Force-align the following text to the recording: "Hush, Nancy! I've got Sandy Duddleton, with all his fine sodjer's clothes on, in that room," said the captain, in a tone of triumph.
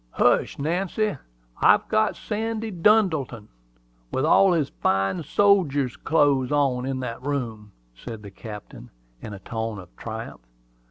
"Hush, 0.09 0.57
Nancy! 0.57 1.15
I've 1.61 1.87
got 1.87 2.15
Sandy 2.15 2.71
Duddleton, 2.71 3.49
with 4.11 4.25
all 4.25 4.51
his 4.53 4.69
fine 4.81 5.21
sodjer's 5.21 5.95
clothes 5.95 6.51
on, 6.51 6.87
in 6.87 7.01
that 7.01 7.21
room," 7.21 7.71
said 7.93 8.23
the 8.23 8.31
captain, 8.31 8.89
in 9.21 9.31
a 9.35 9.39
tone 9.39 9.77
of 9.77 9.95
triumph. 9.97 10.41